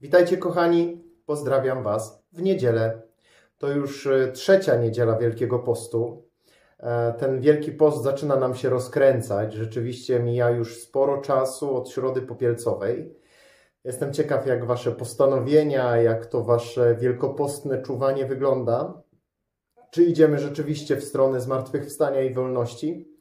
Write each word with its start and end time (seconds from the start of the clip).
Witajcie 0.00 0.36
kochani, 0.36 1.04
pozdrawiam 1.26 1.82
Was 1.82 2.24
w 2.32 2.42
niedzielę. 2.42 3.02
To 3.58 3.68
już 3.68 4.06
e, 4.06 4.32
trzecia 4.32 4.76
niedziela 4.76 5.18
Wielkiego 5.18 5.58
Postu. 5.58 6.28
E, 6.78 7.12
ten 7.12 7.40
Wielki 7.40 7.72
Post 7.72 8.02
zaczyna 8.02 8.36
nam 8.36 8.54
się 8.54 8.68
rozkręcać. 8.68 9.54
Rzeczywiście 9.54 10.20
mija 10.20 10.50
już 10.50 10.76
sporo 10.76 11.20
czasu 11.20 11.76
od 11.76 11.88
Środy 11.90 12.22
Popielcowej. 12.22 13.14
Jestem 13.84 14.12
ciekaw, 14.12 14.46
jak 14.46 14.66
Wasze 14.66 14.92
postanowienia, 14.92 15.96
jak 15.96 16.26
to 16.26 16.44
Wasze 16.44 16.96
wielkopostne 16.96 17.82
czuwanie 17.82 18.26
wygląda. 18.26 19.02
Czy 19.90 20.04
idziemy 20.04 20.38
rzeczywiście 20.38 20.96
w 20.96 21.04
stronę 21.04 21.40
zmartwychwstania 21.40 22.22
i 22.22 22.34
wolności? 22.34 23.17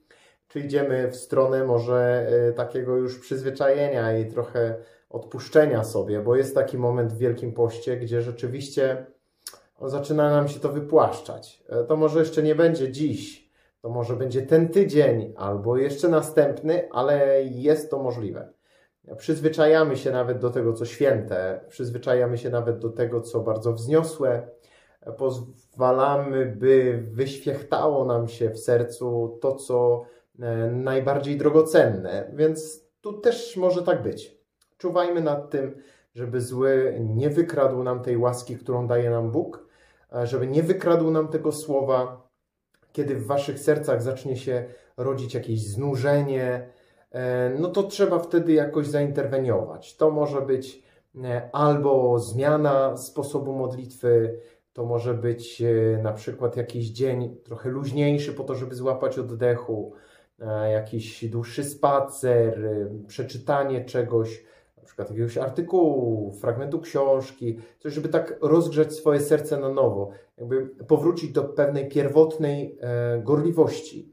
Czy 0.48 0.60
idziemy 0.60 1.12
w 1.12 1.16
stronę 1.16 1.64
może 1.64 2.28
e, 2.50 2.54
takiego 2.54 2.96
już 2.96 3.20
przyzwyczajenia 3.20 4.18
i 4.18 4.32
trochę 4.32 4.76
odpuszczenia 5.10 5.84
sobie, 5.84 6.22
bo 6.22 6.36
jest 6.36 6.56
taki 6.56 6.78
moment 6.78 7.14
w 7.14 7.18
Wielkim 7.18 7.54
Poście, 7.54 7.98
gdzie 7.98 8.22
rzeczywiście 8.22 9.06
zaczyna 9.82 10.30
nam 10.30 10.48
się 10.48 10.60
to 10.60 10.70
wypłaszczać. 10.70 11.64
E, 11.70 11.84
to 11.84 11.96
może 11.96 12.20
jeszcze 12.20 12.44
nie 12.44 12.56
będzie 12.56 12.92
dziś, 12.92 13.52
to 13.82 13.90
może 13.90 14.16
będzie 14.16 14.42
ten 14.42 14.70
tydzień 14.70 15.34
albo 15.38 15.78
jeszcze 15.78 16.10
następny, 16.10 16.90
ale 16.92 17.44
jest 17.44 17.92
to 17.92 18.04
możliwe. 18.04 18.50
Przyzwyczajamy 19.18 19.98
się 19.98 20.12
nawet 20.12 20.40
do 20.40 20.50
tego, 20.50 20.74
co 20.74 20.86
święte, 20.86 21.60
przyzwyczajamy 21.70 22.38
się 22.38 22.50
nawet 22.50 22.80
do 22.80 22.90
tego, 22.90 23.22
co 23.22 23.40
bardzo 23.40 23.74
wzniosłe, 23.74 24.48
pozwalamy, 25.18 26.46
by 26.46 27.00
wyświechtało 27.12 28.06
nam 28.06 28.28
się 28.28 28.50
w 28.50 28.60
sercu 28.60 29.38
to, 29.42 29.56
co 29.56 30.04
najbardziej 30.72 31.38
drogocenne, 31.38 32.32
więc 32.34 32.88
tu 33.02 33.14
też 33.14 33.58
może 33.58 33.84
tak 33.84 34.04
być. 34.04 34.38
Czuwajmy 34.78 35.22
nad 35.22 35.50
tym, 35.50 35.76
żeby 36.16 36.42
zły 36.42 36.98
nie 37.00 37.30
wykradł 37.30 37.84
nam 37.84 38.04
tej 38.04 38.18
łaski, 38.18 38.58
którą 38.58 38.88
daje 38.88 39.10
nam 39.10 39.32
Bóg, 39.32 39.68
żeby 40.24 40.48
nie 40.48 40.64
wykradł 40.64 41.12
nam 41.12 41.28
tego 41.28 41.52
słowa, 41.52 42.28
kiedy 42.92 43.16
w 43.16 43.26
waszych 43.26 43.60
sercach 43.60 44.02
zacznie 44.04 44.38
się 44.38 44.66
rodzić 44.98 45.34
jakieś 45.34 45.68
znużenie, 45.68 46.70
e, 47.12 47.50
no 47.60 47.70
to 47.70 47.84
trzeba 47.84 48.20
wtedy 48.20 48.54
jakoś 48.54 48.88
zainterweniować. 48.88 49.98
To 49.98 50.12
może 50.12 50.42
być 50.42 50.84
e, 51.24 51.50
albo 51.54 52.20
zmiana 52.20 52.98
sposobu 52.98 53.54
modlitwy, 53.54 54.40
to 54.74 54.86
może 54.86 55.14
być 55.14 55.62
e, 55.62 56.02
na 56.04 56.14
przykład 56.14 56.58
jakiś 56.58 56.90
dzień 56.90 57.38
trochę 57.44 57.70
luźniejszy 57.70 58.34
po 58.34 58.44
to, 58.44 58.56
żeby 58.56 58.76
złapać 58.76 59.20
oddechu, 59.20 59.94
jakiś 60.72 61.30
dłuższy 61.30 61.64
spacer, 61.64 62.70
przeczytanie 63.08 63.86
czegoś, 63.86 64.44
przykład 64.88 65.10
jakiegoś 65.10 65.38
artykułu, 65.38 66.32
fragmentu 66.32 66.80
książki, 66.80 67.60
coś, 67.80 67.94
żeby 67.94 68.10
tak 68.10 68.38
rozgrzać 68.42 68.94
swoje 68.94 69.20
serce 69.20 69.58
na 69.58 69.70
nowo, 69.70 70.10
jakby 70.38 70.68
powrócić 70.68 71.32
do 71.32 71.44
pewnej 71.44 71.90
pierwotnej 71.90 72.78
e, 72.82 73.22
gorliwości, 73.24 74.12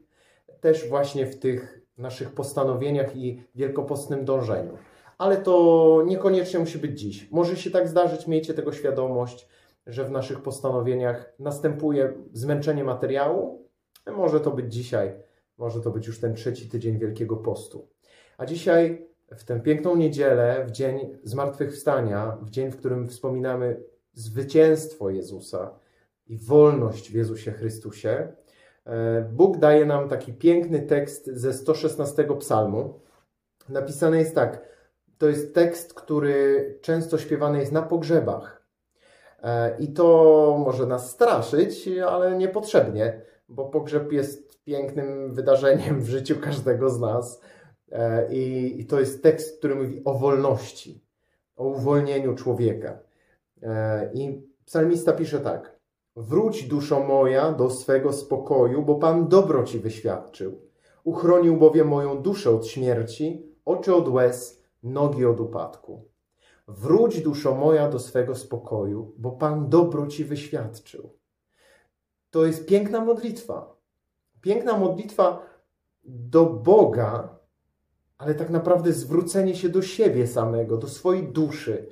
też 0.61 0.89
właśnie 0.89 1.25
w 1.25 1.39
tych 1.39 1.81
naszych 1.97 2.31
postanowieniach 2.31 3.15
i 3.15 3.43
wielkopostnym 3.55 4.25
dążeniu. 4.25 4.77
Ale 5.17 5.37
to 5.37 6.03
niekoniecznie 6.05 6.59
musi 6.59 6.77
być 6.77 6.99
dziś. 6.99 7.31
Może 7.31 7.57
się 7.57 7.71
tak 7.71 7.87
zdarzyć, 7.87 8.27
miejcie 8.27 8.53
tego 8.53 8.71
świadomość, 8.71 9.47
że 9.87 10.05
w 10.05 10.11
naszych 10.11 10.41
postanowieniach 10.41 11.33
następuje 11.39 12.13
zmęczenie 12.33 12.83
materiału. 12.83 13.65
Może 14.15 14.39
to 14.39 14.51
być 14.51 14.73
dzisiaj, 14.73 15.11
może 15.57 15.81
to 15.81 15.91
być 15.91 16.07
już 16.07 16.19
ten 16.19 16.35
trzeci 16.35 16.69
tydzień 16.69 16.97
Wielkiego 16.97 17.37
Postu. 17.37 17.87
A 18.37 18.45
dzisiaj 18.45 19.07
w 19.37 19.43
tę 19.43 19.59
piękną 19.59 19.95
niedzielę, 19.95 20.65
w 20.67 20.71
dzień 20.71 21.17
zmartwychwstania, 21.23 22.37
w 22.41 22.49
dzień, 22.49 22.71
w 22.71 22.77
którym 22.77 23.07
wspominamy 23.07 23.83
zwycięstwo 24.13 25.09
Jezusa 25.09 25.79
i 26.27 26.37
wolność 26.37 27.11
w 27.11 27.13
Jezusie 27.13 27.51
Chrystusie, 27.51 28.27
e, 28.85 29.21
Bóg 29.33 29.57
daje 29.57 29.85
nam 29.85 30.09
taki 30.09 30.33
piękny 30.33 30.81
tekst 30.81 31.25
ze 31.25 31.53
116 31.53 32.37
psalmu. 32.39 32.99
Napisane 33.69 34.17
jest 34.17 34.35
tak, 34.35 34.61
to 35.17 35.27
jest 35.27 35.55
tekst, 35.55 35.93
który 35.93 36.79
często 36.81 37.17
śpiewany 37.17 37.59
jest 37.59 37.71
na 37.71 37.81
pogrzebach. 37.81 38.65
E, 39.43 39.77
I 39.79 39.87
to 39.87 40.61
może 40.65 40.85
nas 40.85 41.11
straszyć, 41.11 41.87
ale 41.87 42.37
niepotrzebnie, 42.37 43.21
bo 43.49 43.65
pogrzeb 43.65 44.11
jest 44.11 44.63
pięknym 44.63 45.33
wydarzeniem 45.33 46.01
w 46.01 46.09
życiu 46.09 46.35
każdego 46.41 46.89
z 46.89 46.99
nas. 46.99 47.41
E, 47.91 48.33
I, 48.33 48.75
I 48.81 48.85
to 48.85 48.99
jest 48.99 49.23
tekst, 49.23 49.57
który 49.57 49.75
mówi 49.75 50.01
o 50.05 50.13
wolności, 50.13 51.03
o 51.55 51.67
uwolnieniu 51.67 52.35
człowieka. 52.35 52.99
E, 53.63 54.11
I 54.13 54.47
psalmista 54.65 55.13
pisze 55.13 55.39
tak: 55.39 55.79
Wróć, 56.15 56.63
duszo 56.63 56.99
moja, 56.99 57.51
do 57.51 57.69
swego 57.69 58.13
spokoju, 58.13 58.81
bo 58.81 58.95
Pan 58.95 59.27
dobro 59.27 59.63
ci 59.63 59.79
wyświadczył. 59.79 60.61
Uchronił 61.03 61.57
bowiem 61.57 61.87
moją 61.87 62.21
duszę 62.21 62.51
od 62.51 62.67
śmierci, 62.67 63.45
oczy 63.65 63.95
od 63.95 64.09
łez, 64.09 64.63
nogi 64.83 65.25
od 65.25 65.39
upadku. 65.39 66.05
Wróć, 66.67 67.21
duszo 67.21 67.55
moja, 67.55 67.89
do 67.89 67.99
swego 67.99 68.35
spokoju, 68.35 69.13
bo 69.17 69.31
Pan 69.31 69.69
dobro 69.69 70.07
ci 70.07 70.25
wyświadczył. 70.25 71.09
To 72.35 72.45
jest 72.45 72.65
piękna 72.65 73.05
modlitwa. 73.05 73.75
Piękna 74.41 74.77
modlitwa 74.77 75.45
do 76.03 76.45
Boga, 76.45 77.39
ale 78.17 78.35
tak 78.35 78.49
naprawdę 78.49 78.93
zwrócenie 78.93 79.55
się 79.55 79.69
do 79.69 79.81
siebie 79.81 80.27
samego, 80.27 80.77
do 80.77 80.87
swojej 80.87 81.27
duszy. 81.27 81.87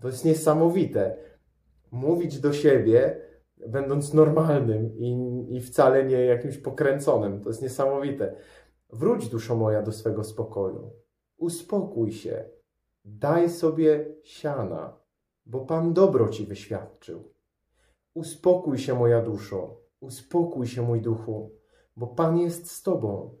To 0.00 0.08
jest 0.08 0.24
niesamowite. 0.24 1.16
Mówić 1.90 2.40
do 2.40 2.52
siebie, 2.52 3.20
będąc 3.66 4.14
normalnym 4.14 4.98
i, 4.98 5.46
i 5.50 5.60
wcale 5.60 6.04
nie 6.04 6.24
jakimś 6.24 6.58
pokręconym. 6.58 7.40
To 7.40 7.48
jest 7.48 7.62
niesamowite. 7.62 8.36
Wróć, 8.90 9.28
duszo 9.28 9.56
moja, 9.56 9.82
do 9.82 9.92
swego 9.92 10.24
spokoju. 10.24 10.90
Uspokój 11.36 12.12
się. 12.12 12.44
Daj 13.04 13.50
sobie 13.50 14.14
siana, 14.22 14.96
bo 15.46 15.60
Pan 15.60 15.92
dobro 15.94 16.28
ci 16.28 16.46
wyświadczył. 16.46 17.39
Uspokój 18.14 18.78
się, 18.78 18.94
moja 18.94 19.22
duszo. 19.22 19.80
Uspokój 20.00 20.66
się, 20.66 20.82
mój 20.82 21.00
duchu, 21.00 21.54
bo 21.96 22.06
Pan 22.06 22.38
jest 22.38 22.70
z 22.70 22.82
tobą. 22.82 23.38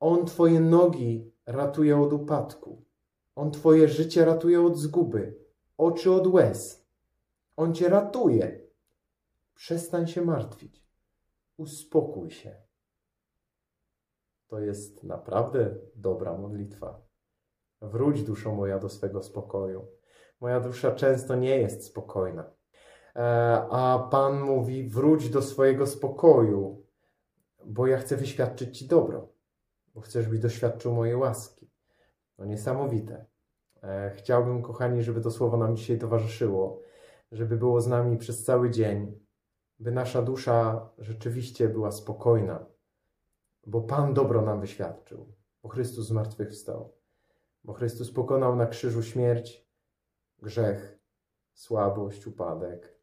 On 0.00 0.26
twoje 0.26 0.60
nogi 0.60 1.32
ratuje 1.46 2.00
od 2.00 2.12
upadku. 2.12 2.86
On 3.36 3.50
Twoje 3.50 3.88
życie 3.88 4.24
ratuje 4.24 4.62
od 4.62 4.76
zguby, 4.76 5.38
oczy 5.78 6.12
od 6.12 6.26
łez. 6.26 6.86
On 7.56 7.74
Cię 7.74 7.88
ratuje. 7.88 8.66
Przestań 9.54 10.06
się 10.06 10.22
martwić. 10.22 10.86
Uspokój 11.56 12.30
się. 12.30 12.56
To 14.46 14.60
jest 14.60 15.04
naprawdę 15.04 15.78
dobra 15.94 16.38
modlitwa. 16.38 17.06
Wróć, 17.80 18.22
duszo 18.22 18.54
moja, 18.54 18.78
do 18.78 18.88
swego 18.88 19.22
spokoju. 19.22 19.86
Moja 20.40 20.60
dusza 20.60 20.94
często 20.94 21.34
nie 21.34 21.58
jest 21.58 21.84
spokojna. 21.84 22.55
E, 23.16 23.22
a 23.70 24.08
Pan 24.10 24.40
mówi: 24.40 24.88
wróć 24.88 25.30
do 25.30 25.42
swojego 25.42 25.86
spokoju, 25.86 26.82
bo 27.64 27.86
ja 27.86 27.98
chcę 27.98 28.16
wyświadczyć 28.16 28.78
Ci 28.78 28.86
dobro 28.86 29.36
bo 29.96 30.02
chcesz, 30.02 30.24
żebyś 30.24 30.40
doświadczył 30.40 30.94
mojej 30.94 31.16
łaski. 31.16 31.70
No 32.38 32.44
niesamowite. 32.44 33.24
E, 33.82 34.10
chciałbym, 34.16 34.62
kochani, 34.62 35.02
żeby 35.02 35.20
to 35.20 35.30
słowo 35.30 35.56
nam 35.56 35.76
dzisiaj 35.76 35.98
towarzyszyło, 35.98 36.82
żeby 37.32 37.56
było 37.56 37.80
z 37.80 37.86
nami 37.86 38.16
przez 38.16 38.44
cały 38.44 38.70
dzień, 38.70 39.20
by 39.78 39.92
nasza 39.92 40.22
dusza 40.22 40.88
rzeczywiście 40.98 41.68
była 41.68 41.92
spokojna, 41.92 42.66
bo 43.66 43.80
Pan 43.80 44.14
dobro 44.14 44.42
nam 44.42 44.60
wyświadczył, 44.60 45.32
bo 45.62 45.68
Chrystus 45.68 46.06
zmartwychwstał, 46.06 46.92
bo 47.64 47.72
Chrystus 47.72 48.12
pokonał 48.12 48.56
na 48.56 48.66
krzyżu 48.66 49.02
śmierć, 49.02 49.66
grzech, 50.42 50.98
słabość, 51.54 52.26
upadek 52.26 52.95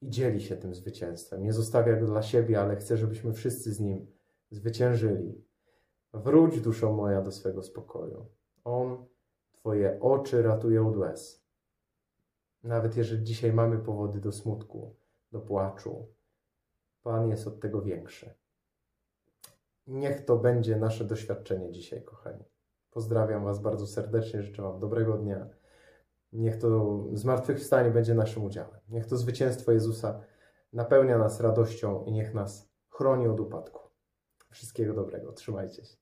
i 0.00 0.10
dzieli 0.10 0.40
się 0.40 0.56
tym 0.56 0.74
zwycięstwem. 0.74 1.42
Nie 1.42 1.52
zostawia 1.52 1.96
go 1.96 2.06
dla 2.06 2.22
siebie, 2.22 2.60
ale 2.60 2.76
chce, 2.76 2.96
żebyśmy 2.96 3.32
wszyscy 3.32 3.72
z 3.72 3.80
nim 3.80 4.06
zwyciężyli. 4.50 5.44
Wróć, 6.14 6.60
duszo 6.60 6.92
moja, 6.92 7.22
do 7.22 7.32
swego 7.32 7.62
spokoju. 7.62 8.26
On 8.64 9.06
Twoje 9.60 10.00
oczy 10.00 10.42
ratuje 10.42 10.86
od 10.86 10.96
łez. 10.96 11.44
Nawet 12.62 12.96
jeżeli 12.96 13.24
dzisiaj 13.24 13.52
mamy 13.52 13.78
powody 13.78 14.20
do 14.20 14.32
smutku, 14.32 14.94
do 15.32 15.40
płaczu, 15.40 16.06
Pan 17.02 17.28
jest 17.28 17.46
od 17.46 17.60
tego 17.60 17.82
większy. 17.82 18.34
Niech 19.86 20.24
to 20.24 20.36
będzie 20.36 20.76
nasze 20.76 21.04
doświadczenie 21.04 21.72
dzisiaj, 21.72 22.02
kochani. 22.02 22.44
Pozdrawiam 22.90 23.44
Was 23.44 23.58
bardzo 23.58 23.86
serdecznie, 23.86 24.42
życzę 24.42 24.62
Wam 24.62 24.80
dobrego 24.80 25.18
dnia. 25.18 25.48
Niech 26.32 26.56
to 26.56 27.00
zmartwychwstanie 27.12 27.90
będzie 27.90 28.14
naszym 28.14 28.44
udziałem. 28.44 28.80
Niech 28.88 29.06
to 29.06 29.16
zwycięstwo 29.16 29.72
Jezusa 29.72 30.20
napełnia 30.72 31.18
nas 31.18 31.40
radością 31.40 32.04
i 32.04 32.12
niech 32.12 32.34
nas 32.34 32.70
chroni 32.88 33.28
od 33.28 33.40
upadku. 33.40 33.80
Wszystkiego 34.50 34.94
dobrego. 34.94 35.32
Trzymajcie 35.32 35.84
się. 35.84 35.99